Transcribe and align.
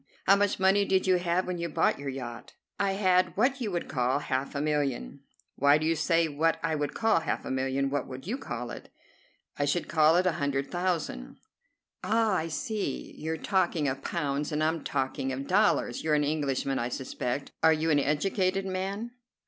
"How 0.25 0.35
much 0.35 0.59
money 0.59 0.83
did 0.83 1.05
you 1.05 1.17
have 1.17 1.45
when 1.45 1.59
you 1.59 1.69
bought 1.69 1.99
your 1.99 2.09
yacht?" 2.09 2.53
"I 2.79 2.93
had 2.93 3.37
what 3.37 3.61
you 3.61 3.69
would 3.69 3.87
call 3.87 4.17
half 4.17 4.55
a 4.55 4.59
million." 4.59 5.19
"Why 5.57 5.77
do 5.77 5.85
you 5.85 5.95
say 5.95 6.27
what 6.27 6.59
I 6.63 6.73
would 6.73 6.95
call 6.95 7.19
half 7.19 7.45
a 7.45 7.51
million? 7.51 7.91
What 7.91 8.07
would 8.07 8.25
you 8.25 8.39
call 8.39 8.71
it?" 8.71 8.89
"I 9.59 9.65
should 9.65 9.87
call 9.87 10.15
it 10.15 10.25
a 10.25 10.31
hundred 10.41 10.71
thousand." 10.71 11.37
"Ah, 12.03 12.33
I 12.33 12.47
see. 12.47 13.13
You're 13.15 13.37
talking 13.37 13.87
of 13.87 14.01
pounds, 14.03 14.51
and 14.51 14.63
I'm 14.63 14.83
talking 14.83 15.31
of 15.31 15.45
dollars. 15.45 16.03
You're 16.03 16.15
an 16.15 16.23
Englishman, 16.23 16.79
I 16.79 16.89
suspect. 16.89 17.51
Are 17.61 17.71
you 17.71 17.91
an 17.91 17.99
educated 17.99 18.65
man?" 18.65 19.11